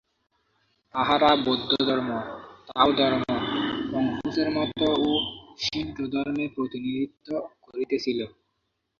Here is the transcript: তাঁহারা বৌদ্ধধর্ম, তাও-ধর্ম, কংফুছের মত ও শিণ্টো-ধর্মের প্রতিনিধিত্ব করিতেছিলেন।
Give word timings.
তাঁহারা 0.95 1.29
বৌদ্ধধর্ম, 1.45 2.09
তাও-ধর্ম, 2.67 3.23
কংফুছের 3.91 4.47
মত 4.49 4.71
ও 4.99 5.09
শিণ্টো-ধর্মের 5.59 6.49
প্রতিনিধিত্ব 6.55 7.27
করিতেছিলেন। 7.63 8.29